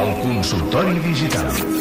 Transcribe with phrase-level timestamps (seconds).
[0.00, 1.73] El consultori digital.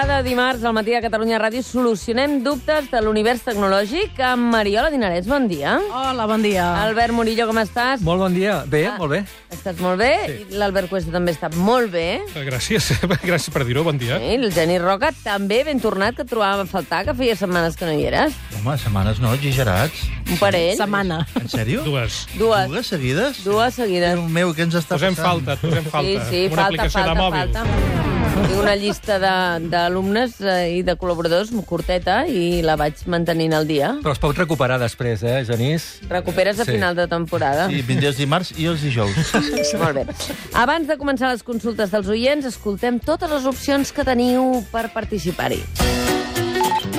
[0.00, 5.26] Cada dimarts al matí a Catalunya Ràdio solucionem dubtes de l'univers tecnològic amb Mariola Dinarès.
[5.28, 5.74] Bon dia.
[5.92, 6.64] Hola, bon dia.
[6.86, 8.00] Albert Murillo, com estàs?
[8.00, 8.62] Molt bon dia.
[8.64, 8.94] Bé, Ah.
[8.96, 9.18] molt bé.
[9.52, 10.08] Estàs molt bé?
[10.48, 10.56] Sí.
[10.56, 12.22] L'Albert Cuesta també està molt bé.
[12.32, 12.88] Gràcies,
[13.28, 14.16] gràcies per dir-ho, bon dia.
[14.18, 17.76] Sí, el Genís Roca també ben tornat, que et trobàvem a faltar, que feia setmanes
[17.76, 18.32] que no hi eres.
[18.56, 20.00] Home, setmanes no, exagerats.
[20.30, 20.78] Un parell.
[20.80, 21.26] Setmana.
[21.36, 21.84] En sèrio?
[21.84, 22.24] Dues.
[22.38, 22.70] Dues.
[22.72, 23.44] Dues seguides?
[23.44, 24.16] Dues seguides.
[24.16, 25.44] Déu meu, què ens està Posem passant?
[25.44, 26.24] falta, et posem falta.
[26.30, 27.52] Sí, sí, Una falta, aplicació falta, de mòbil.
[27.52, 28.19] falta.
[28.30, 33.66] Tinc una llista de- d'alumnes eh, i de col·laboradors curteta i la vaig mantenint al
[33.68, 33.92] dia.
[34.02, 36.00] Però es pot recuperar després, eh, Genís?
[36.08, 36.72] Recuperes a Sí.
[36.72, 37.68] final de temporada.
[37.68, 39.12] Sí, vindré els dimarts i els dijous.
[39.82, 40.06] Molt bé.
[40.54, 45.62] Abans de començar les consultes dels oients, escoltem totes les opcions que teniu per participar-hi.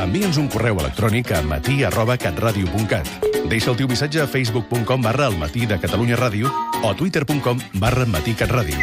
[0.01, 3.07] Envia'ns un correu electrònic a matí arroba catradio.cat.
[3.49, 6.51] Deixa el teu missatge a facebook.com barra el matí de Catalunya Ràdio
[6.83, 8.77] o twitter.com barra matí catradio.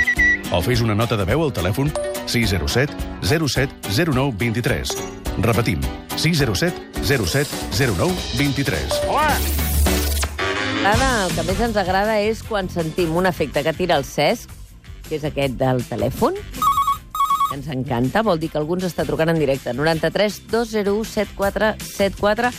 [0.53, 1.91] O fes una nota de veu al telèfon
[2.29, 2.93] 607
[3.25, 3.69] 07
[4.13, 4.95] 09 23.
[5.41, 5.81] Repetim,
[6.17, 7.49] 607 07
[7.97, 9.01] 09 23.
[10.89, 14.53] Ara, el que més ens agrada és quan sentim un efecte que tira el Cesc,
[15.09, 16.37] que és aquest del telèfon,
[17.49, 19.73] que ens encanta, vol dir que algú ens està trucant en directe.
[19.75, 22.53] 93 201 7474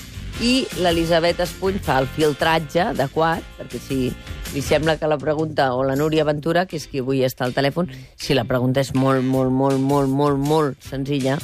[0.45, 3.99] i l'Elisabet Espuny fa el filtratge adequat, perquè si
[4.53, 7.53] li sembla que la pregunta, o la Núria Ventura, que és qui avui està al
[7.53, 11.37] telèfon, si la pregunta és molt, molt, molt, molt, molt, molt senzilla,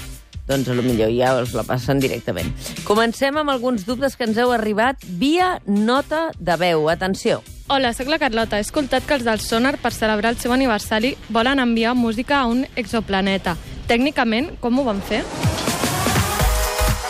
[0.48, 2.52] doncs a lo millor ja us la passen directament.
[2.86, 6.90] Comencem amb alguns dubtes que ens heu arribat via nota de veu.
[6.90, 7.42] Atenció.
[7.68, 8.60] Hola, sóc la Carlota.
[8.60, 12.46] He escoltat que els del Sonar, per celebrar el seu aniversari, volen enviar música a
[12.46, 13.58] un exoplaneta.
[13.90, 15.24] Tècnicament, com ho van fer?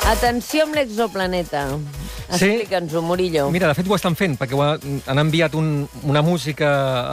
[0.07, 1.67] Atenció amb l'exoplaneta.
[2.29, 2.49] Sí.
[2.49, 3.49] Explica'ns-ho, Murillo.
[3.53, 6.69] Mira, de fet ho estan fent, perquè ho ha, han enviat un, una música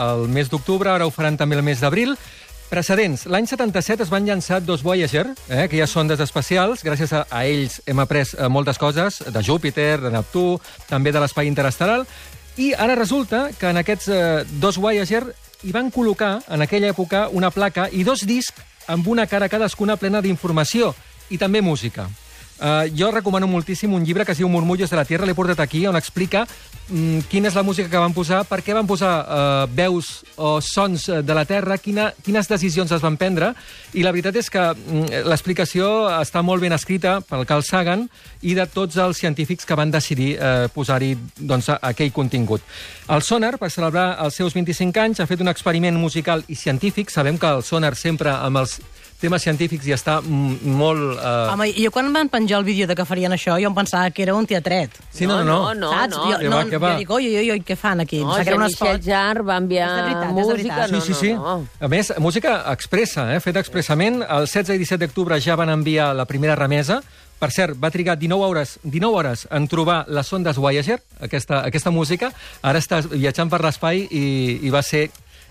[0.08, 2.16] al mes d'octubre, ara ho faran també el mes d'abril.
[2.72, 3.26] Precedents.
[3.28, 6.80] L'any 77 es van llançar dos Voyager, eh, que ja sondes espacials.
[6.86, 10.56] Gràcies a, a ells hem après eh, moltes coses, de Júpiter, de Neptú,
[10.88, 12.06] també de l'espai interestel·lar.
[12.56, 14.22] I ara resulta que en aquests eh,
[14.60, 15.26] dos Voyager
[15.62, 19.96] hi van col·locar, en aquella època, una placa i dos discs amb una cara cadascuna
[20.00, 20.94] plena d'informació
[21.30, 22.08] i també música.
[22.62, 25.58] Uh, jo recomano moltíssim un llibre que es diu Murmullos de la Tierra, l'he portat
[25.58, 29.10] aquí, on explica mm, quina és la música que van posar, per què van posar
[29.18, 33.50] uh, veus o sons eh, de la Terra, quina, quines decisions es van prendre,
[33.98, 35.90] i la veritat és que mm, l'explicació
[36.20, 38.06] està molt ben escrita pel Carl Sagan
[38.46, 42.62] i de tots els científics que van decidir uh, posar-hi doncs, aquell contingut.
[43.10, 47.10] El Sonar, per celebrar els seus 25 anys, ha fet un experiment musical i científic.
[47.10, 48.78] Sabem que el Sonar sempre amb els
[49.22, 51.16] temes científics hi està molt...
[51.16, 51.52] Uh...
[51.54, 54.24] Home, jo quan van penjar el vídeo de que farien això, jo em pensava que
[54.26, 54.98] era un teatret.
[55.14, 55.74] Sí, no, no, no.
[55.78, 56.16] no, saps?
[56.16, 56.26] no.
[56.32, 56.92] Jo, Què no, va, va?
[56.92, 58.20] jo dic, oi, oi, oi, què fan aquí?
[58.24, 59.00] No, que era un.
[59.02, 60.54] Jarre va enviar És de veritat, és de música.
[60.58, 60.92] veritat.
[60.92, 61.32] No, Sí, sí, sí.
[61.38, 61.66] No, no.
[61.80, 63.40] A més, música expressa, eh?
[63.40, 64.22] feta expressament.
[64.22, 67.00] El 16 i 17 d'octubre ja van enviar la primera remesa.
[67.42, 71.90] Per cert, va trigar 19 hores, 19 hores en trobar les sondes Voyager, aquesta, aquesta
[71.90, 72.30] música.
[72.62, 74.24] Ara està viatjant per l'espai i,
[74.62, 75.08] i va ser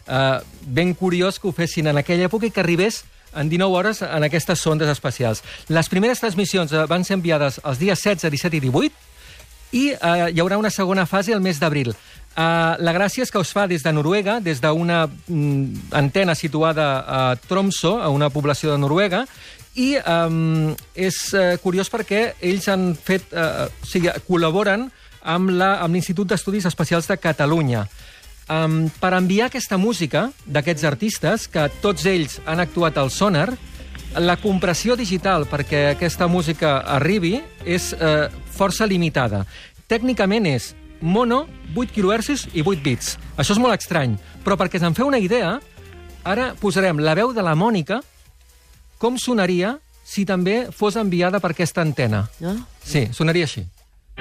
[0.07, 3.01] eh, ben curiós que ho fessin en aquella època i que arribés
[3.35, 5.43] en 19 hores en aquestes sondes espacials.
[5.67, 9.09] Les primeres transmissions eh, van ser enviades els dies 16, 17 i 18
[9.71, 11.93] i eh, hi haurà una segona fase el mes d'abril.
[12.31, 16.91] Eh, la gràcia és que es fa des de Noruega, des d'una mm, antena situada
[17.03, 19.25] a Tromsø, a una població de Noruega,
[19.75, 24.89] i um, és eh, curiós perquè ells han fet, eh, o sigui, col·laboren
[25.21, 27.85] amb l'Institut d'Estudis Espacials de Catalunya.
[28.51, 33.53] Um, per enviar aquesta música d'aquests artistes, que tots ells han actuat al Sonar,
[34.19, 39.45] la compressió digital perquè aquesta música arribi és eh, força limitada.
[39.87, 41.45] Tècnicament és mono,
[41.75, 43.15] 8 kHz i 8 bits.
[43.39, 45.55] Això és molt estrany, però perquè se'n feu una idea,
[46.27, 48.01] ara posarem la veu de la Mònica
[48.99, 52.25] com sonaria si també fos enviada per aquesta antena.
[52.43, 52.57] No?
[52.83, 53.63] Sí, sonaria així.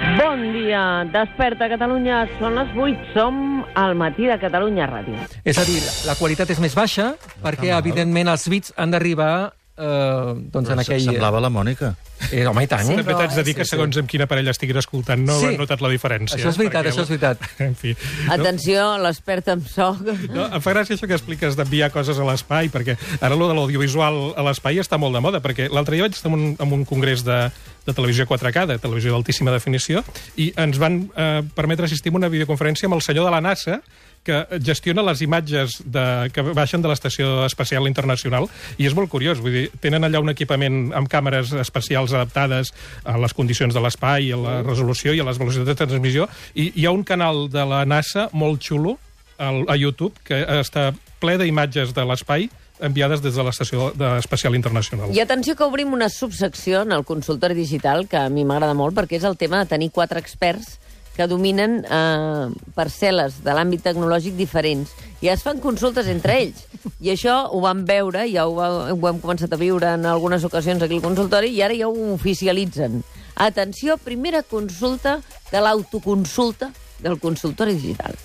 [0.01, 3.35] Bon dia, desperta Catalunya, són les 8, som
[3.77, 5.17] al matí de Catalunya Ràdio.
[5.45, 7.13] És a dir, la qualitat és més baixa
[7.43, 9.33] perquè, evidentment, els bits han d'arribar
[9.77, 11.05] eh, doncs en aquell...
[11.05, 11.93] Semblava la Mònica.
[12.31, 12.83] Eh, home, i tant.
[12.85, 15.47] Sí, També t'haig de dir que segons amb quin aparell estiguin escoltant no Sí.
[15.53, 16.37] he notat la diferència.
[16.37, 17.47] Això és veritat, perquè això és veritat.
[17.69, 17.93] En fi.
[18.29, 19.91] Atenció, l'experta en so.
[20.33, 23.57] No, em fa gràcia això que expliques d'enviar coses a l'espai, perquè ara lo de
[23.57, 26.77] l'audiovisual a l'espai està molt de moda, perquè l'altre dia vaig estar en un, en
[26.81, 27.39] un congrés de,
[27.85, 30.03] de televisió 4K, de televisió d'altíssima definició,
[30.37, 33.81] i ens van eh, permetre assistir a una videoconferència amb el senyor de la NASA,
[34.23, 38.47] que gestiona les imatges de, que baixen de l'Estació Espacial Internacional
[38.77, 42.69] i és molt curiós, vull dir, tenen allà un equipament amb càmeres especials adaptades
[43.03, 46.69] a les condicions de l'espai, a la resolució i a les velocitats de transmissió, i
[46.75, 48.99] hi ha un canal de la NASA molt xulo
[49.41, 50.91] al, a YouTube que està
[51.21, 52.49] ple d'imatges de l'espai
[52.81, 55.13] enviades des de l'Estació Espacial Internacional.
[55.13, 58.97] I atenció que obrim una subsecció en el consultori digital que a mi m'agrada molt
[58.97, 60.79] perquè és el tema de tenir quatre experts
[61.15, 66.65] que dominen eh, parcel·les de l'àmbit tecnològic diferents i es fan consultes entre ells.
[67.03, 70.45] I això ho vam veure, ja ho, va, ho hem començat a viure en algunes
[70.47, 73.03] ocasions aquí al consultori i ara ja ho oficialitzen.
[73.35, 75.19] Atenció, primera consulta
[75.51, 78.17] de l'autoconsulta del consultori digital.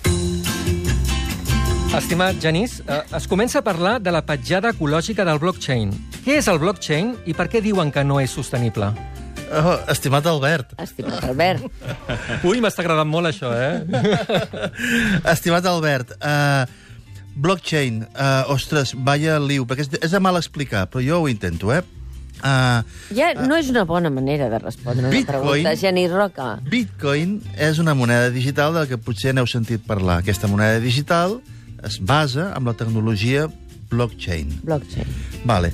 [1.95, 5.91] Estimat Genís, eh, es comença a parlar de la petjada ecològica del blockchain.
[6.25, 8.91] Què és el blockchain i per què diuen que no és sostenible?
[9.47, 11.63] Oh, estimat Albert, Estimat Albert.
[12.47, 13.79] Ui, m'està agradant molt això, eh?
[15.33, 16.67] estimat Albert, uh,
[17.39, 21.29] blockchain, uh, ostres, vaya liu, perquè és, de- és de mal explicar, però jo ho
[21.31, 21.81] intento, eh?
[22.37, 22.83] Uh,
[23.17, 25.39] Ja no és una bona manera de respondre una Bitcoin.
[25.63, 26.57] pregunta, Genís Roca.
[26.69, 30.19] Bitcoin és una moneda digital de la que potser n'heu sentit parlar.
[30.21, 31.39] Aquesta moneda digital
[31.83, 33.47] es basa en la tecnologia
[33.89, 34.61] blockchain.
[34.63, 35.07] Blockchain.
[35.45, 35.71] Vale.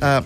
[0.00, 0.22] Uh,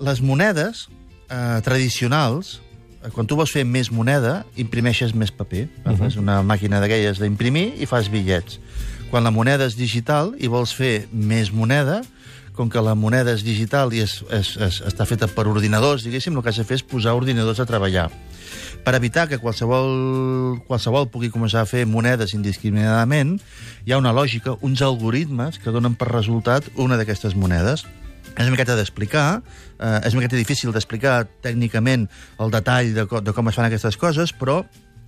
[0.00, 0.88] les monedes
[1.30, 2.60] uh, tradicionals,
[3.02, 5.68] eh, quan tu vols fer més moneda, imprimeixes més paper.
[5.84, 5.98] Uh -huh.
[5.98, 8.60] Fas una màquina d'aquelles d'imprimir i fas bitllets.
[9.10, 12.02] Quan la moneda és digital i vols fer més moneda,
[12.54, 16.36] com que la moneda és digital i és, és, és, està feta per ordinadors, diguéssim,
[16.36, 18.10] el que has de fer és posar ordinadors a treballar.
[18.84, 23.36] Per evitar que qualsevol, qualsevol pugui començar a fer monedes indiscriminadament,
[23.84, 27.84] hi ha una lògica, uns algoritmes que donen per resultat una d'aquestes monedes.
[28.30, 29.42] És una miqueta d'explicar,
[29.80, 32.06] eh, és una miqueta difícil d'explicar tècnicament
[32.38, 34.62] el detall de, co de com es fan aquestes coses, però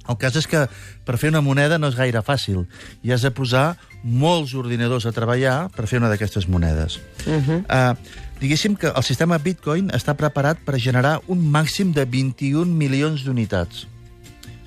[0.09, 0.67] el cas és que
[1.07, 2.65] per fer una moneda no és gaire fàcil
[3.03, 6.99] i has de posar molts ordinadors a treballar per fer una d'aquestes monedes.
[7.27, 7.61] Uh -huh.
[7.63, 7.97] uh,
[8.41, 13.87] diguéssim que el sistema Bitcoin està preparat per generar un màxim de 21 milions d'unitats.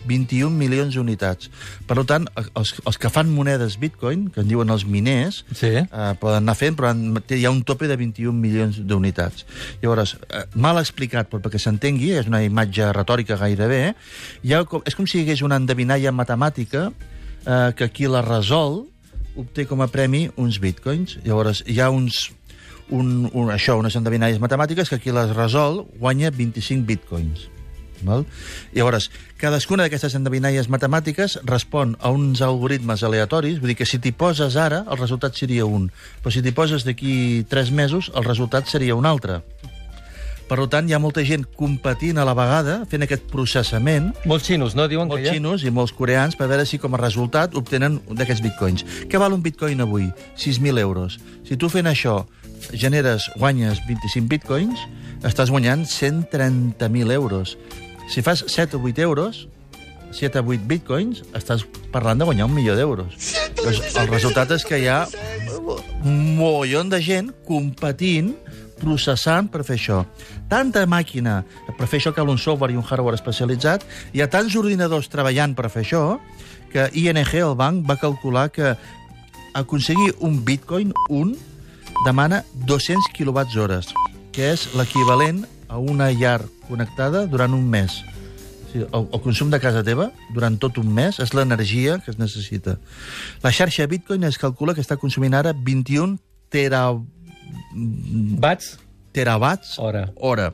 [0.05, 1.49] 21 milions d'unitats.
[1.87, 5.73] Per tant, els, els que fan monedes Bitcoin, que en diuen els miners, Sí.
[5.77, 9.45] eh, poden anar fent, però han- hi ha un tope de 21 milions d'unitats.
[9.81, 13.95] Llavors, eh, mal explicat, però perquè s'entengui, és una imatge retòrica gairebé,
[14.43, 16.91] hi ha, és com si hi hagués una endevinalla matemàtica
[17.45, 18.85] eh, que qui la resol
[19.35, 21.17] obté com a premi uns bitcoins.
[21.25, 22.31] Llavors, hi ha uns,
[22.89, 27.49] un, un, això, unes endevinalles matemàtiques que qui les resol guanya 25 bitcoins.
[28.09, 28.25] Val?
[28.75, 29.09] Llavors,
[29.41, 34.57] cadascuna d'aquestes endevinalles matemàtiques respon a uns algoritmes aleatoris, vull dir que si t'hi poses
[34.57, 35.89] ara, el resultat seria un,
[36.23, 39.41] però si t'hi poses d'aquí tres mesos, el resultat seria un altre.
[40.45, 44.75] Per tant, hi ha molta gent competint a la vegada, fent aquest processament, Molts xinos,
[44.77, 44.85] no?
[44.91, 45.33] Diuen molts que hi ha...
[45.39, 48.85] xinos i molts coreans per veure si com a resultat obtenen d'aquests bitcoins.
[49.09, 50.11] Què val un bitcoin avui?
[50.37, 51.17] 6.000 euros.
[51.49, 52.19] Si tu fent això
[52.77, 54.85] generes, guanyes 25 bitcoins,
[55.25, 57.57] estàs guanyant 130.000 euros.
[58.07, 59.47] Si fas 7 o 8 euros,
[60.11, 63.15] 7 a 8 bitcoins, estàs parlant de guanyar un milió d'euros.
[63.57, 65.05] Doncs el resultat és que hi ha
[66.05, 68.33] un mogollon de gent competint
[68.79, 70.03] processant per fer això.
[70.51, 71.41] Tanta màquina
[71.77, 75.55] per fer això cal un software i un hardware especialitzat, hi ha tants ordinadors treballant
[75.55, 76.03] per fer això,
[76.71, 78.75] que ING, el banc, va calcular que
[79.55, 81.35] aconseguir un bitcoin, un,
[82.05, 83.91] demana 200 quilowatts hores,
[84.35, 88.01] que és l'equivalent a una llar connectada durant un mes.
[88.01, 92.11] O sigui, el, el consum de casa teva durant tot un mes és l'energia que
[92.11, 92.77] es necessita.
[93.43, 96.17] La xarxa Bitcoin es calcula que està consumint ara 21
[96.49, 96.89] tera,
[97.73, 98.77] Bats?
[99.15, 100.09] terawatts Hora.
[100.15, 100.51] hora.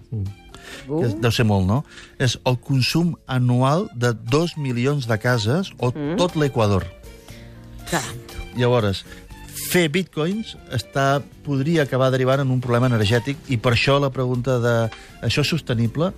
[0.86, 1.84] Que és- deu ser molt, no?
[2.20, 6.86] És el consum anual de 2 milions de cases o tot l'Equador.
[8.56, 9.06] Llavors,
[9.72, 14.58] fer bitcoins està, podria acabar derivant en un problema energètic i per això la pregunta
[14.60, 14.74] de
[15.24, 16.12] això és sostenible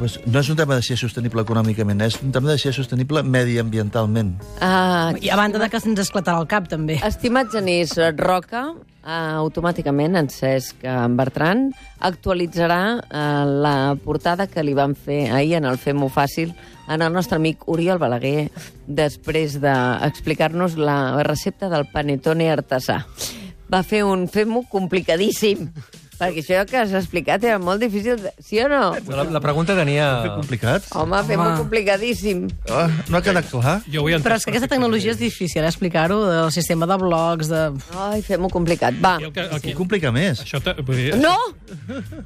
[0.00, 2.70] pues, no és un tema de si és sostenible econòmicament, és un tema de si
[2.70, 4.32] és sostenible mediambientalment.
[4.56, 6.96] Uh, I a banda de que se'ns esclatarà el cap, també.
[7.04, 8.70] Estimat Genís Roca,
[9.04, 11.68] eh, automàticament en Cesc eh, en Bertran
[12.06, 13.22] actualitzarà eh,
[13.64, 16.54] la portada que li van fer ahir en el Fem-ho fàcil
[16.90, 18.50] en el nostre amic Oriol Balaguer
[18.86, 23.04] després d'explicar-nos la recepta del panetone artesà.
[23.70, 25.68] Va fer un Fem-ho complicadíssim,
[26.20, 28.32] perquè això que has explicat era molt difícil, de...
[28.44, 28.82] sí o no?
[29.08, 30.08] La, la pregunta tenia...
[30.36, 30.86] Complicat.
[30.96, 32.46] Home, Fem-ho complicadíssim.
[32.70, 33.78] Oh, no ha quedat clar?
[33.90, 37.50] Jo he Però és que aquesta tecnologia és difícil, eh, explicar-ho, del sistema de blocs,
[37.50, 37.66] de...
[38.06, 38.96] Ai, fem-ho complicat.
[39.02, 39.16] Va.
[39.20, 40.44] El que, el que, complica més?
[40.44, 41.36] això te, vull dir, No!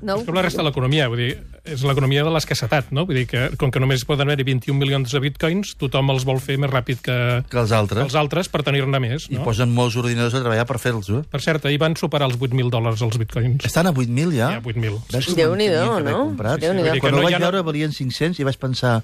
[0.02, 1.08] No, és com la resta de l'economia.
[1.12, 1.32] Vull dir,
[1.64, 3.06] és l'economia de l'escassetat, no?
[3.08, 6.40] Vull dir que, com que només poden haver-hi 21 milions de bitcoins, tothom els vol
[6.44, 7.16] fer més ràpid que,
[7.48, 8.02] Que els altres.
[8.04, 9.44] els altres per tenir-ne més, I no?
[9.48, 11.22] posen molts ordinadors a treballar per fer-los, eh?
[11.32, 13.64] Per cert, ahir van superar els 8.000 dòlars els bitcoins.
[13.64, 14.50] Estan a 8.000 ja?
[14.58, 15.00] Ja, 8.000.
[15.12, 16.18] Ves com Déu-n'hi-do, que no?
[16.36, 16.84] Déu-n'hi-do.
[16.84, 19.00] Vull dir que Quan no ho vaig ha- veure valien 500 i vaig pensar...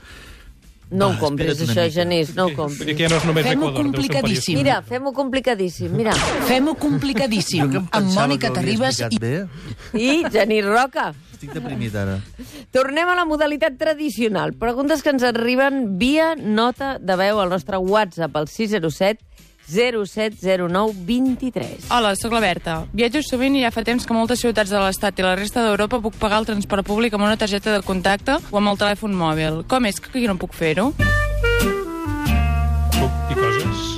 [0.91, 1.87] No ho compris, això.
[1.95, 2.97] Genís, no ho compris.
[2.97, 4.59] que ja no és només Fem-ho complicadíssim.
[4.59, 6.15] Mira, fem-ho complicadíssim, mira.
[6.49, 7.77] Fem-ho complicadíssim.
[7.91, 9.19] Amb Mònica Terribas i...
[9.23, 9.35] Bé.
[9.95, 11.13] I Genís Roca.
[11.41, 12.19] Estic deprimit ara.
[12.75, 14.53] Tornem a la modalitat tradicional.
[14.61, 19.30] Preguntes que ens arriben via nota de veu al nostre WhatsApp, al 607
[19.71, 21.91] 0709 23.
[21.91, 22.77] Hola, sóc la Berta.
[22.93, 26.03] Viatjo sovint i ja fa temps que moltes ciutats de l'Estat i la resta d'Europa
[26.03, 29.63] puc pagar el transport públic amb una targeta de contacte o amb el telèfon mòbil.
[29.71, 30.91] Com és que aquí no puc fer-ho?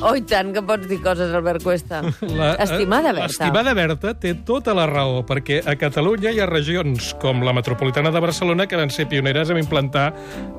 [0.03, 2.01] Oh, i tant que pots dir coses, Albert Cuesta.
[2.65, 3.29] Estimada Berta.
[3.29, 8.11] L'estimada Berta té tota la raó, perquè a Catalunya hi ha regions com la metropolitana
[8.11, 10.09] de Barcelona que van ser pioneres en implantar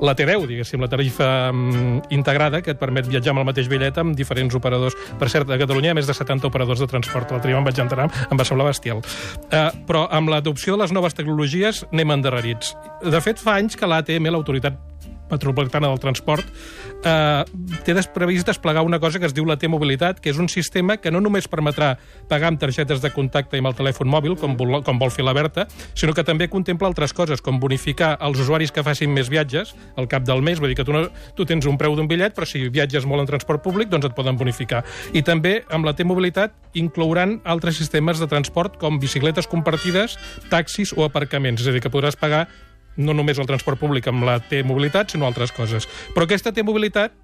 [0.02, 4.00] la T10, diguéssim, la tarifa mm, integrada que et permet viatjar amb el mateix bitllet
[4.00, 4.96] amb diferents operadors.
[5.20, 7.36] Per cert, a Catalunya hi ha més de 70 operadors de transport.
[7.36, 9.04] L'altre dia me'n vaig entrar, em va semblar bestial.
[9.50, 12.78] Uh, però amb l'adopció de les noves tecnologies anem endarrerits.
[13.04, 14.80] De fet, fa anys que l'ATM, l'autoritat
[15.34, 16.48] metropolitana del transport,
[17.04, 17.44] eh,
[17.84, 21.12] té previst desplegar una cosa que es diu la T-mobilitat, que és un sistema que
[21.12, 21.98] no només permetrà
[22.30, 25.26] pagar amb targetes de contacte i amb el telèfon mòbil, com vol, com vol fer
[25.26, 29.30] la Berta, sinó que també contempla altres coses, com bonificar els usuaris que facin més
[29.30, 32.10] viatges al cap del mes, vull dir que tu, no, tu tens un preu d'un
[32.10, 34.84] bitllet, però si viatges molt en transport públic, doncs et poden bonificar.
[35.14, 40.18] I també, amb la T-mobilitat, inclouran altres sistemes de transport com bicicletes compartides,
[40.52, 42.48] taxis o aparcaments, és a dir, que podràs pagar
[42.98, 45.88] no només el transport públic amb la T-mobilitat, sinó altres coses.
[46.14, 47.16] Però aquesta T-mobilitat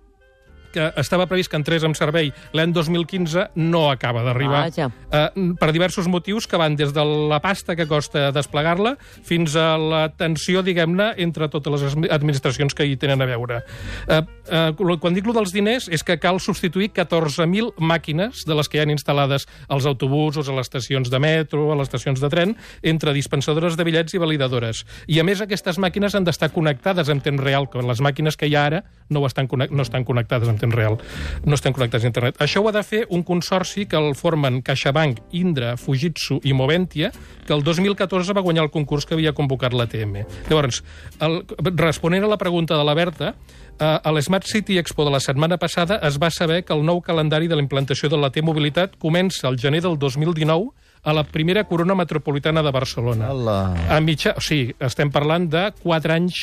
[0.74, 4.90] que estava previst que entrés en servei l'any 2015 no acaba d'arribar Vaja.
[5.12, 9.78] eh, per diversos motius que van des de la pasta que costa desplegar-la fins a
[9.78, 13.62] la tensió, diguem-ne, entre totes les administracions que hi tenen a veure.
[14.08, 18.70] Eh, eh, quan dic lo dels diners és que cal substituir 14.000 màquines de les
[18.70, 22.30] que hi han instal·lades als autobusos, a les estacions de metro, a les estacions de
[22.30, 24.86] tren, entre dispensadores de bitllets i validadores.
[25.08, 28.50] I a més aquestes màquines han d'estar connectades en temps real, que les màquines que
[28.50, 30.98] hi ha ara no, estan, no estan connectades en temps real,
[31.46, 32.40] no estan connectades a internet.
[32.44, 37.12] Això ho ha de fer un consorci que el formen CaixaBank, Indra, Fujitsu i Moventia,
[37.46, 40.22] que el 2014 va guanyar el concurs que havia convocat l'ATM.
[40.50, 40.84] Llavors,
[41.26, 41.42] el,
[41.80, 43.34] responent a la pregunta de la Berta,
[43.80, 47.02] eh, a l'Smart City Expo de la setmana passada es va saber que el nou
[47.02, 51.64] calendari de la implantació de la T-mobilitat comença el gener del 2019 a la primera
[51.64, 53.32] corona metropolitana de Barcelona.
[53.32, 53.60] Hola.
[53.90, 54.34] A mitja...
[54.38, 56.40] O sigui, estem parlant de 4 anys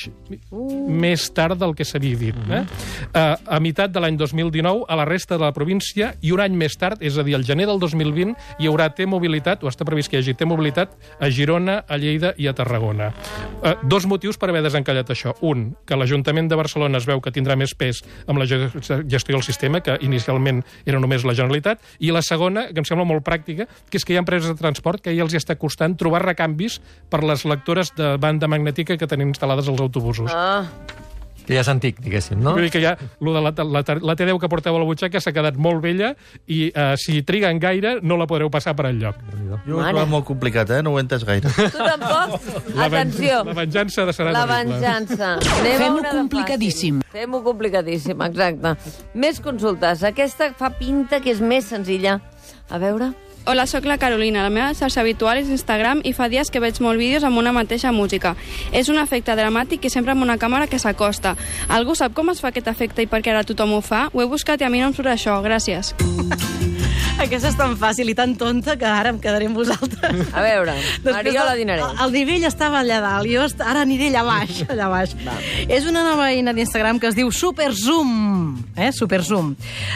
[0.89, 2.37] més tard del que s'havia dit.
[2.51, 2.63] Eh?
[3.13, 6.57] Uh, a meitat de l'any 2019, a la resta de la província, i un any
[6.57, 10.11] més tard, és a dir, al gener del 2020, hi haurà T-mobilitat, o està previst
[10.11, 13.11] que hi hagi T-mobilitat, a Girona, a Lleida i a Tarragona.
[13.63, 15.35] Uh, dos motius per haver desencallat això.
[15.47, 18.71] Un, que l'Ajuntament de Barcelona es veu que tindrà més pes amb la ge-
[19.07, 23.07] gestió del sistema, que inicialment era només la Generalitat, i la segona, que em sembla
[23.09, 25.57] molt pràctica, que és que hi ha empreses de transport que ja els hi està
[25.61, 30.31] costant trobar recanvis per les lectores de banda magnètica que tenim instal·lades als autobusos.
[30.35, 30.65] Ah,
[31.47, 32.57] Que ja és antic, diguéssim, no?
[32.57, 35.21] Vull dir que ja lo de la, la, la T10 que porteu a la butxaca
[35.23, 36.09] s'ha quedat molt vella
[36.51, 39.21] i eh, si triguen gaire no la podreu passar per enlloc.
[39.63, 40.81] Jo ho he trobat molt complicat, eh?
[40.83, 41.47] No ho he entès gaire.
[41.55, 42.43] tu tampoc?
[42.75, 43.45] La Atenció.
[43.47, 45.37] La venjança de serà La venjança.
[45.79, 46.99] Fem-ho complicadíssim.
[47.15, 48.75] Fem-ho complicadíssim, exacte.
[49.15, 50.03] Més consultes.
[50.03, 52.19] Aquesta fa pinta que és més senzilla.
[52.75, 53.13] A veure...
[53.49, 54.43] Hola, sóc la Carolina.
[54.43, 57.53] La meva xarxa habitual és Instagram i fa dies que veig molts vídeos amb una
[57.55, 58.35] mateixa música.
[58.75, 61.37] És un efecte dramàtic i sempre amb una càmera que s'acosta.
[61.71, 64.09] Algú sap com es fa aquest efecte i per què ara tothom ho fa?
[64.11, 65.39] Ho he buscat i a mi no em surt això.
[65.47, 65.95] Gràcies.
[67.17, 70.19] Aquesta és tan fàcil i tan tonta que ara em quedaré amb vosaltres.
[70.37, 71.85] A veure, Després Mariola Dinarès.
[71.87, 75.15] El, el nivell estava allà dalt, jo est- ara aniré allà baix, allà baix.
[75.67, 78.59] És una nova eina d'Instagram que es diu Super Zoom.
[78.77, 78.91] Eh?
[78.93, 79.55] Super Zoom.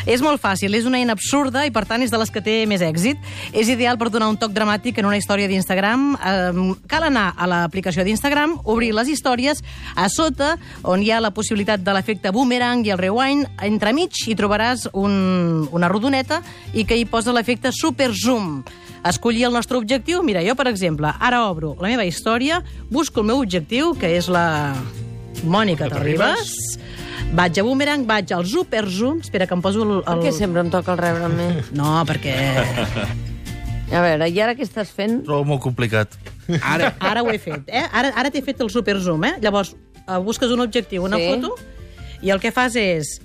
[0.08, 2.56] És molt fàcil, és una eina absurda i per tant és de les que té
[2.70, 3.20] més èxit.
[3.52, 6.14] És ideal per donar un toc dramàtic en una història d'Instagram.
[6.16, 9.60] Eh, cal anar a l'aplicació d'Instagram, obrir les històries,
[9.94, 10.54] a sota,
[10.88, 15.68] on hi ha la possibilitat de l'efecte boomerang i el rewind, entremig hi trobaràs un,
[15.70, 16.40] una rodoneta
[16.72, 18.62] i que hi posa l'efecte Super Zoom.
[19.06, 20.22] Escollir el nostre objectiu.
[20.22, 24.28] Mira, jo, per exemple, ara obro la meva història, busco el meu objectiu, que és
[24.28, 24.74] la
[25.44, 26.50] Mònica Terribas,
[27.32, 29.94] vaig a Boomerang, vaig al Super Zoom, espera que em poso el...
[30.04, 30.24] Per el...
[30.26, 31.48] què sempre em toca el rebre a mi?
[31.80, 32.34] No, perquè
[33.90, 35.22] A veure, i ara què estàs fent?
[35.26, 36.12] Trobo molt complicat.
[36.62, 37.86] ara, ara ho he fet, eh?
[37.90, 39.32] Ara, ara t'he fet el Super Zoom, eh?
[39.42, 39.72] Llavors,
[40.04, 41.26] eh, busques un objectiu, una Sí.
[41.32, 41.56] foto,
[42.22, 43.16] i el que fas és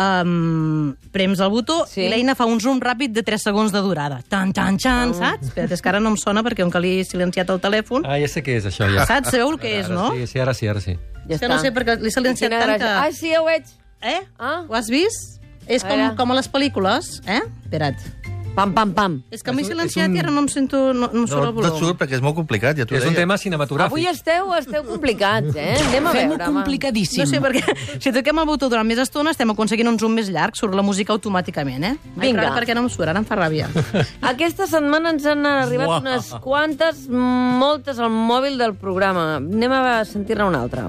[0.00, 2.02] um, prems el botó Sí.
[2.06, 4.22] i l'eina fa un zoom ràpid de 3 segons de durada.
[4.28, 5.50] Tan, tan, tan, saps?
[5.50, 8.06] Espera't, és que ara no em sona perquè com que li he silenciat el telèfon...
[8.08, 9.04] Ah, ja sé què és, això, ja.
[9.08, 9.30] Saps?
[9.34, 10.08] Sabeu el que és, Ara no?
[10.16, 10.96] Sí, sí, ara sí, ara sí.
[11.28, 12.94] Ja és que no sé perquè l'he silenciat tant que...
[13.04, 13.68] Ah, sí, ja ho veig.
[14.00, 14.20] Eh?
[14.38, 14.64] Ah.
[14.66, 15.36] Ho has vist?
[15.70, 17.42] És com, com a les pel·lícules, eh?
[17.66, 18.00] Espera't.
[18.54, 19.12] Pam, pam, pam.
[19.30, 20.92] És que m'he un- silenciat un- i ara no em sento...
[20.92, 21.66] No, no No, el no volum.
[21.70, 23.22] et surt perquè és molt complicat, ja t'ho És un deia.
[23.22, 23.86] tema cinematogràfic.
[23.92, 25.76] Avui esteu, esteu complicats, eh?
[25.86, 27.22] Anem a Fem-ho veure, complicadíssim.
[27.22, 27.62] No sé, perquè
[28.02, 30.82] si toquem el botó durant més estona estem aconseguint un zoom més llarg, surt la
[30.82, 31.94] música automàticament, eh?
[32.16, 32.40] Ai, Vinga.
[32.42, 33.70] però ara perquè no em surt, ara em fa ràbia.
[34.32, 36.00] Aquesta setmana ens han arribat Uah.
[36.00, 39.36] unes quantes, moltes al mòbil del programa.
[39.36, 40.88] Anem a sentir-ne una altra.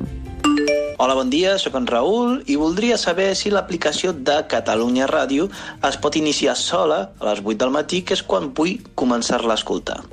[1.02, 5.48] Hola, bon dia, sóc en Raül i voldria saber si l'aplicació de Catalunya Ràdio
[5.90, 9.58] es pot iniciar sola a les 8 del matí, que és quan vull començar-la a
[9.58, 10.04] escoltar.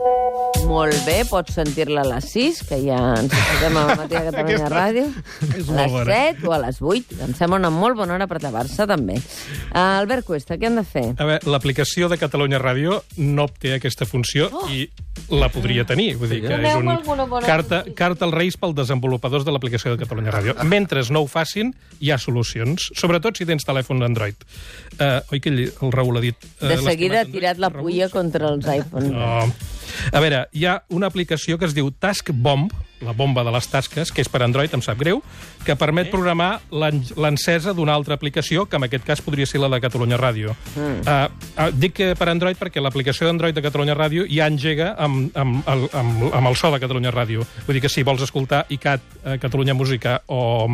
[0.64, 4.70] Molt bé, pots sentir-la a les 6, que ja ens escoltem al matí de Catalunya
[4.72, 5.04] Ràdio.
[5.08, 6.06] A les bona.
[6.08, 7.18] 7 o a les 8.
[7.26, 9.18] Em sembla una molt bona hora per llevar-se, també.
[9.18, 11.04] Uh, Albert Cuesta, què hem de fer?
[11.18, 14.64] A veure, l'aplicació de Catalunya Ràdio no té aquesta funció oh.
[14.72, 14.86] i
[15.28, 16.14] la podria tenir.
[16.18, 16.88] Vull dir que és un
[17.44, 20.56] carta, carta als Reis pel desenvolupadors de l'aplicació de Catalunya Ràdio.
[20.78, 24.44] Mentre no ho facin, hi ha solucions, sobretot si tens telèfon d'Android.
[24.98, 26.38] Uh, oi que el Raül ha dit...
[26.60, 27.84] Uh, De seguida ha tirat la Android?
[27.88, 29.10] pulla contra els iPhones.
[29.10, 29.48] No.
[30.12, 33.66] A veure, hi ha una aplicació que es diu Task Bomb, la bomba de les
[33.70, 35.20] tasques, que és per Android, em sap greu,
[35.64, 39.68] que permet programar l'en- l'encesa d'una altra aplicació, que en aquest cas podria ser la
[39.70, 40.56] de Catalunya Ràdio.
[40.74, 41.06] Mm.
[41.06, 41.28] Uh,
[41.62, 45.62] uh, dic que per Android perquè l'aplicació d'Android de Catalunya Ràdio ja engega amb, amb,
[45.70, 47.46] amb, amb, amb el so de Catalunya Ràdio.
[47.68, 50.66] Vull dir que si vols escoltar ICAT, eh, Catalunya Música o,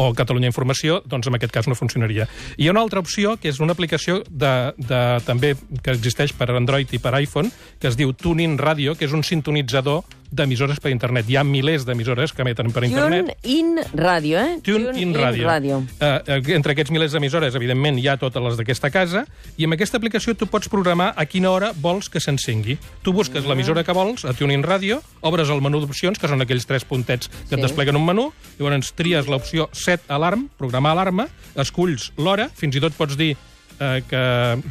[0.00, 2.24] o Catalunya Informació, doncs en aquest cas no funcionaria.
[2.56, 6.32] I hi ha una altra opció, que és una aplicació de, de, també que existeix
[6.32, 10.80] per Android i per iPhone, que es diu TuneIn Radio, que és un sintonitzador d'emissores
[10.82, 11.28] per internet.
[11.30, 13.28] Hi ha milers d'emissores que emeten per internet.
[13.42, 14.56] Tune in Ràdio, eh?
[14.66, 15.46] Tune in Radio.
[15.46, 15.76] Radio.
[16.00, 16.18] Uh,
[16.56, 19.24] entre aquests milers d'emissores, evidentment, hi ha totes les d'aquesta casa,
[19.56, 22.76] i amb aquesta aplicació tu pots programar a quina hora vols que s'encengui.
[23.02, 23.48] Tu busques Mm.
[23.48, 27.28] l'emissora que vols, a TuneIn Radio, obres el menú d'opcions, que són aquells tres puntets
[27.28, 27.54] que Sí.
[27.54, 32.80] et despleguen un menú, llavors tries l'opció set alarm, programar alarma, esculls l'hora, fins i
[32.80, 33.36] tot pots dir
[33.80, 34.22] eh, que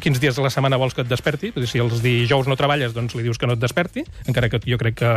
[0.02, 1.52] quins dies de la setmana vols que et desperti.
[1.66, 4.78] Si els dijous no treballes, doncs li dius que no et desperti, encara que jo
[4.80, 5.14] crec que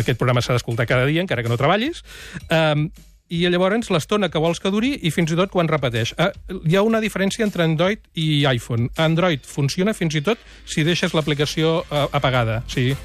[0.00, 2.02] aquest programa s'ha d'escoltar cada dia, encara que no treballis.
[2.48, 2.88] Um,
[3.28, 6.14] i llavors l'estona que vols que duri i fins i tot quan repeteix.
[6.16, 8.88] Uh, hi ha una diferència entre Android i iPhone.
[8.96, 12.62] Android funciona fins i tot si deixes l'aplicació uh, apagada.
[12.64, 12.96] O sigui,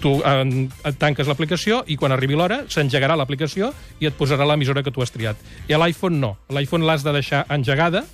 [0.00, 4.92] tu et tanques l'aplicació i quan arribi l'hora s'engegarà l'aplicació i et posarà l'emissora que
[4.94, 5.36] tu has triat.
[5.68, 6.36] I a l'iPhone no.
[6.48, 8.04] L'iPhone l'has de deixar engegada,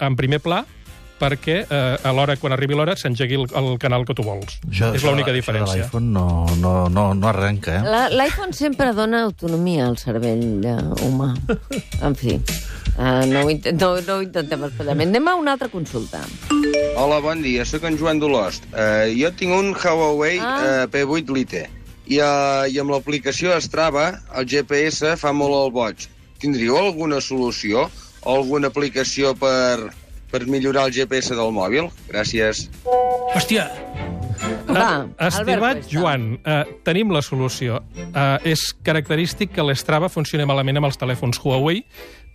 [0.00, 0.64] en primer pla,
[1.18, 4.60] perquè eh, a l'hora, quan arribi l'hora, s'engegui el, el canal que tu vols.
[4.70, 5.80] Això- és l'única això de diferència.
[5.82, 8.04] L'iPhone no, no, no, no arrenca, eh?
[8.14, 10.76] L'iPhone sempre dona autonomia al cervell eh,
[11.08, 11.32] humà.
[12.06, 15.10] En fi, uh, no, ho intent, no, no ho intentem especialment.
[15.10, 16.22] Anem a una altra consulta.
[16.96, 18.70] Hola, bon dia, sóc en Joan Dolost.
[18.70, 20.84] Uh, jo tinc un Huawei Ah.
[20.84, 21.64] uh, P8 Lite
[22.06, 26.06] i, uh, i amb l'aplicació Strava el GPS fa molt el boig.
[26.38, 27.88] Tindríeu alguna solució
[28.24, 29.90] o alguna aplicació per,
[30.30, 31.90] per millorar el GPS del mòbil?
[32.10, 32.68] Gràcies.
[33.34, 33.68] Hòstia!
[34.68, 35.88] Va, Eh, Estimat Albert.
[35.90, 37.80] Joan, eh, tenim la solució.
[37.96, 41.82] Eh, és característic que l'Strava funcioni malament amb els telèfons Huawei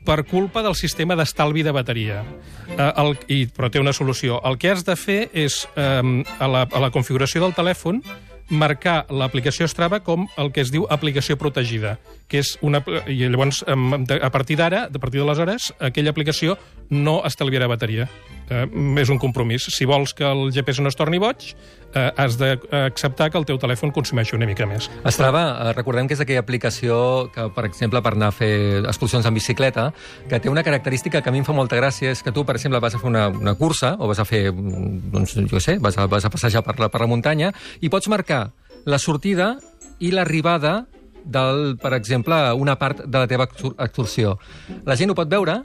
[0.03, 2.23] per culpa del sistema d'estalvi de bateria.
[2.67, 4.41] Eh, el, i, però té una solució.
[4.43, 8.01] El que has de fer és, eh, a, la, a la configuració del telèfon,
[8.49, 12.83] marcar l'aplicació Strava com el que es diu aplicació protegida, que és una...
[13.07, 16.57] I llavors, a partir d'ara, a partir d'aleshores, aquella aplicació
[16.89, 18.09] no estalviarà bateria.
[18.53, 18.67] Eh,
[19.01, 19.65] és un compromís.
[19.73, 21.47] Si vols que el GPS no es torni boig,
[21.95, 24.89] eh, has d'acceptar que el teu telèfon consumeixi una mica més.
[25.09, 29.25] Strava, eh, recordem que és aquella aplicació que, per exemple, per anar a fer excursions
[29.25, 29.87] en bicicleta,
[30.29, 32.55] que té una característica que a mi em fa molta gràcia, és que tu, per
[32.59, 35.97] exemple, vas a fer una, una cursa, o vas a fer, doncs, jo sé, vas
[35.97, 38.51] a, vas a passejar per la, per la muntanya, i pots marcar
[38.85, 39.57] la sortida
[39.99, 40.85] i l'arribada
[41.23, 44.37] del, per exemple, una part de la teva excur- excursió.
[44.85, 45.61] La gent ho pot veure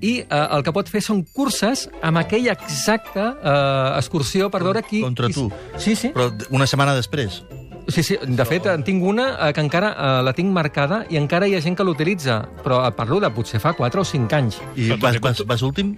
[0.00, 0.26] i eh,
[0.56, 5.02] el que pot fer són curses amb aquella exacta eh, excursió per veure qui...
[5.04, 5.50] Contra qui- tu.
[5.78, 6.10] Sí, sí.
[6.14, 7.42] Però una setmana després.
[7.90, 11.18] Sí, sí, de fet, en tinc una eh, que encara eh, la tinc marcada i
[11.18, 14.36] encara hi ha gent que l'utilitza, però et parlo de potser fa 4 o 5
[14.38, 14.60] anys.
[14.78, 15.96] I vas, també vas, vas últim?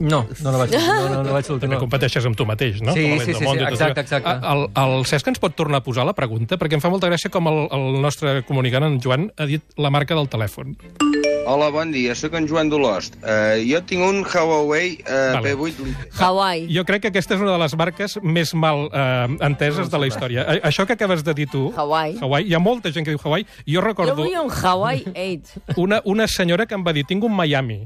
[0.00, 1.78] No, no la vaig, no, no, no vaig També l'última.
[1.82, 2.94] competeixes amb tu mateix, no?
[2.96, 4.32] Sí, sí, sí, sí, exacte, exacte.
[4.48, 6.56] El, el Cesc ens pot tornar a posar la pregunta?
[6.56, 9.90] Perquè em fa molta gràcia com el, el nostre comunicant, en Joan, ha dit la
[9.92, 10.72] marca del telèfon.
[11.50, 13.16] Hola, bon dia, sóc en Joan Dolost.
[13.24, 15.54] Uh, jo tinc un Huawei uh, Vale.
[15.56, 16.08] P8 Lite.
[16.20, 16.68] Hawaii.
[16.70, 20.06] Jo crec que aquesta és una de les marques més mal eh, enteses de la
[20.06, 20.44] història.
[20.46, 21.64] A- Això que acabes de dir tu...
[21.74, 22.18] Hawaii.
[22.22, 22.46] Hawaii.
[22.46, 23.48] Hi ha molta gent que diu Hawaii.
[23.66, 25.76] Jo Jo recordo vull un Hawaii 8.
[25.80, 27.80] una, una senyora que em va dir tinc un Miami.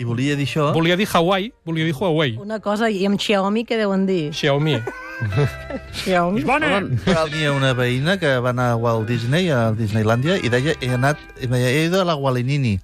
[0.00, 0.70] I volia dir això...
[0.72, 2.38] Volia dir Hawaii, volia dir Huawei.
[2.40, 4.30] Una cosa, i amb Xiaomi què deuen dir?
[4.32, 4.78] Xiaomi.
[6.00, 6.44] Xiaomi.
[6.48, 10.88] Però tenia una veïna que va anar a Walt Disney, a Disneylandia, i deia, he
[10.96, 12.78] anat, he he ido a la Walinini.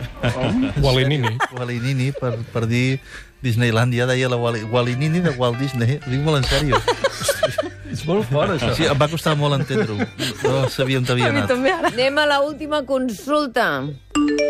[0.84, 1.32] Walinini.
[1.56, 3.00] Walinini, per, per dir
[3.40, 5.96] Disneylandia, deia la Wali, Walinini de Walt Disney.
[5.96, 6.82] Ho dic molt en sèrio.
[7.90, 8.70] És molt fort, això.
[8.78, 9.98] Sí, em va costar molt entendre-ho.
[10.44, 11.50] No sabia on havia anat.
[11.50, 11.90] També ara.
[11.90, 13.66] Anem a la última consulta.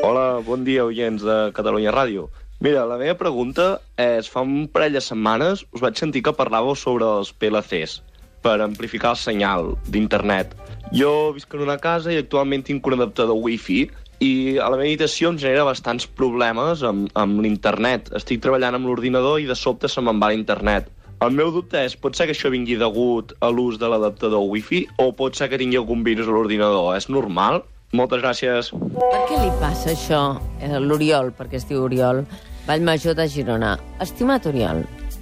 [0.05, 2.29] Hola, bon dia, oients de Catalunya Ràdio.
[2.61, 6.77] Mira, la meva pregunta és, fa un parell de setmanes us vaig sentir que parlàveu
[6.77, 8.03] sobre els PLCs
[8.45, 10.53] per amplificar el senyal d'internet.
[10.93, 13.87] Jo visc en una casa i actualment tinc un adaptador wifi
[14.21, 18.13] i a la meva habitació em genera bastants problemes amb, amb l'internet.
[18.21, 20.93] Estic treballant amb l'ordinador i de sobte se me'n va l'internet.
[21.21, 24.87] El meu dubte és, pot ser que això vingui degut a l'ús de l'adaptador wifi
[25.03, 26.95] o pot ser que tingui algun virus a l'ordinador?
[26.97, 27.61] És normal?
[27.93, 28.71] Moltes gràcies.
[28.73, 32.23] Per què li passa això a l'Oriol, perquè es diu Oriol,
[32.65, 33.75] Vallmajor de Girona?
[34.01, 34.81] Estimat Oriol,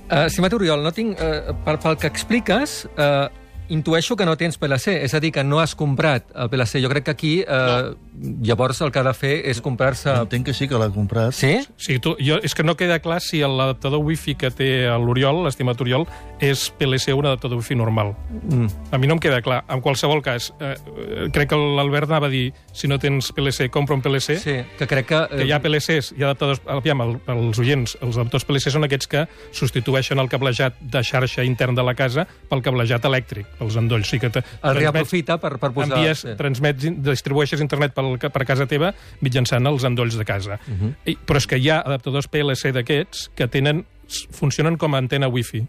[0.09, 3.29] Uh, Estimat Oriol, no tinc, uh, pel, pel que expliques, uh,
[3.69, 6.83] intueixo que no tens PLC, és a dir, que no has comprat el PLC.
[6.83, 7.95] Jo crec que aquí, uh,
[8.43, 10.11] llavors, el que ha de fer és comprar-se...
[10.25, 11.35] Entenc que sí que l'ha comprat.
[11.37, 11.55] Sí?
[11.77, 15.81] Sí, tu, jo, és que no queda clar si l'adaptador wifi que té l'Oriol, l'estimat
[15.85, 16.07] Oriol,
[16.45, 18.15] és PLC o un adaptador wifi normal.
[18.49, 18.69] Mm.
[18.95, 19.63] A mi no em queda clar.
[19.69, 23.69] En qualsevol cas, eh, eh, crec que l'Albert anava a dir si no tens PLC,
[23.75, 24.39] compra un PLC.
[24.41, 25.23] Sí, que crec que...
[25.35, 26.63] Que hi ha PLCs, hi ha adaptadors...
[26.79, 31.45] Aviam, el, els oients, els adaptadors PLC són aquests que substitueixen el cablejat de xarxa
[31.47, 34.07] intern de la casa pel cablejat elèctric, pels endolls.
[34.07, 35.99] O sigui que te, El reaprofita per, per posar...
[35.99, 36.35] envies, sí.
[36.39, 40.59] transmets, distribueixes internet pel, per casa teva mitjançant els endolls de casa.
[40.67, 40.89] Uh Mhm.
[40.89, 40.95] -huh.
[41.13, 43.85] I, però és que hi ha adaptadors PLC d'aquests que tenen
[44.31, 45.67] funcionen com a antena wifi.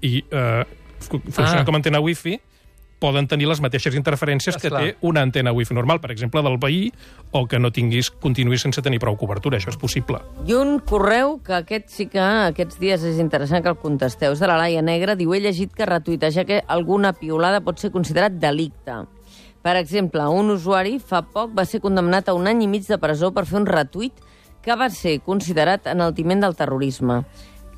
[0.00, 0.64] I eh,
[1.00, 1.64] fu- funcionen Ah.
[1.64, 2.40] com a antena wifi
[2.98, 4.82] poden tenir les mateixes interferències que Esclar.
[4.82, 6.92] té una antena wifi normal, per exemple, del veí,
[7.30, 9.58] o que no tinguis, continuïs sense tenir prou cobertura.
[9.58, 10.20] Això és possible.
[10.46, 14.32] I un correu que aquest sí que aquests dies és interessant que el contesteu.
[14.32, 15.16] És de la Laia Negra.
[15.16, 19.04] Diu, he llegit que retuitejar que alguna piolada pot ser considerat delicte.
[19.62, 22.98] Per exemple, un usuari fa poc va ser condemnat a un any i mig de
[22.98, 24.14] presó per fer un retuit
[24.62, 27.22] que va ser considerat enaltiment del terrorisme.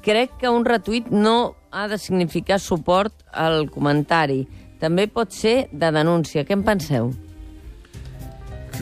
[0.04, 4.46] Crec que un retuit no ha de significar suport al comentari.
[4.80, 6.44] També pot ser de denúncia.
[6.48, 7.12] Què en penseu?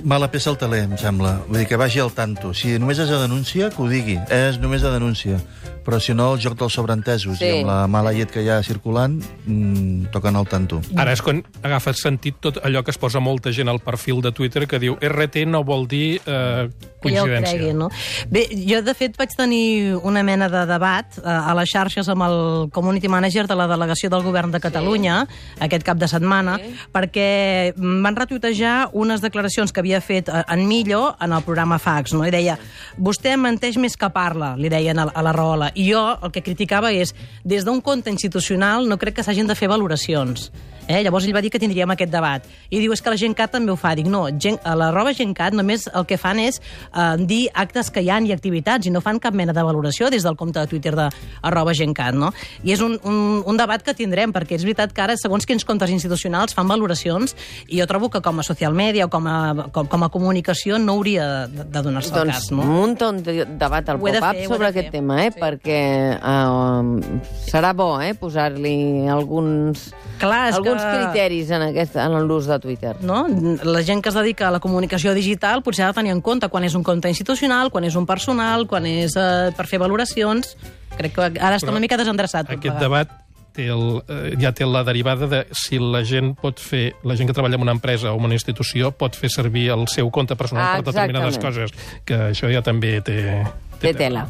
[0.07, 1.41] Mala peça al taler, em sembla.
[1.49, 2.53] Vull dir, que vagi al tanto.
[2.55, 4.15] Si només és a denúncia, que ho digui.
[4.31, 5.41] És només a denúncia.
[5.89, 7.47] Però si no, el joc dels sobreentesos Sí.
[7.47, 10.83] i amb la mala llet que hi ha circulant, mmm, toquen al tanto.
[10.95, 14.31] Ara és quan agafa sentit tot allò que es posa molta gent al perfil de
[14.31, 16.69] Twitter que diu RT no vol dir eh,
[17.01, 17.59] que ja ho coincidència.
[17.59, 17.91] cregui, no?
[18.31, 22.27] Bé, jo, de fet, vaig tenir una mena de debat eh, a les xarxes amb
[22.27, 22.39] el
[22.75, 25.21] community manager de la delegació del govern de Catalunya
[25.65, 26.59] aquest cap de setmana,
[26.95, 32.15] perquè van retuitejar unes declaracions que havia fet eh, en Millo en el programa Fax,
[32.17, 32.25] no?
[32.27, 32.59] I deia,
[32.99, 35.73] vostè menteix més que parla, li deien a, la Rahola.
[35.75, 39.57] I jo el que criticava és, des d'un compte institucional no crec que s'hagin de
[39.59, 40.51] fer valoracions.
[40.89, 41.03] Eh?
[41.05, 42.45] Llavors ell va dir que tindríem aquest debat.
[42.73, 43.95] I diu, és que la Gencat també ho fa.
[43.95, 47.91] Dic, no, gen, a la roba Gencat només el que fan és eh, dir actes
[47.93, 50.59] que hi han i activitats i no fan cap mena de valoració des del compte
[50.61, 51.09] de Twitter de
[51.43, 52.33] arroba Gencat, no?
[52.65, 55.65] I és un, un, un debat que tindrem, perquè és veritat que ara, segons quins
[55.69, 57.35] comptes institucionals, fan valoracions
[57.69, 60.79] i jo trobo que com a social media o com a, com, com a comunicació
[60.81, 62.65] no hauria de, de donar-se el Doncs cas, no?
[62.87, 64.87] un de- debat al de pop-up sobre de fer.
[64.87, 65.31] aquest tema, eh?
[65.37, 65.81] perquè
[66.17, 68.15] uh, serà bo eh?
[68.19, 70.97] posar-li alguns, Clar, és alguns que...
[70.99, 72.97] criteris en, aquest, en l'ús de Twitter.
[73.01, 73.27] no?
[73.65, 76.49] La gent que es dedica a la comunicació digital potser ha de tenir en compte
[76.49, 80.57] quan és un compte institucional, quan és un personal, quan és eh, per fer valoracions.
[80.99, 82.49] Crec que ara està Però una mica desendreçat.
[82.49, 86.61] tot Aquest debat té el, eh, ja té la derivada de si la gent pot
[86.63, 89.69] fer, la gent que treballa en una empresa o en una institució pot fer servir
[89.75, 91.73] el seu compte personal Ah, per determinades coses,
[92.05, 93.45] que això ja també té...
[93.79, 94.27] Té tela.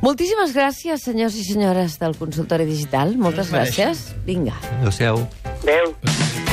[0.00, 3.16] Moltíssimes gràcies, senyors i senyores del consultori digital.
[3.20, 4.10] Moltes gràcies.
[4.24, 4.56] Vinga.
[4.80, 5.26] Adéu-siau.
[5.62, 6.43] Adéu.